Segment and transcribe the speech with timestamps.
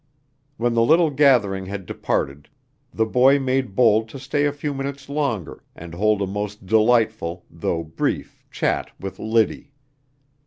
[0.57, 2.49] When the little gathering had departed,
[2.91, 7.45] the boy made bold to stay a few minutes longer and hold a most delightful
[7.51, 9.73] though brief chat with Liddy.